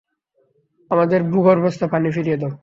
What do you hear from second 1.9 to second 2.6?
পানি ফিরিয়ে দাও।